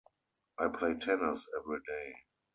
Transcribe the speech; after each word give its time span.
I 0.57 0.67
play 0.69 0.95
tennis 0.95 1.47
everyday. 1.59 2.15